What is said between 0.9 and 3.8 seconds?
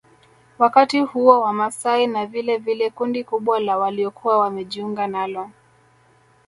huo Wamasai na vilevile kundi kubwa la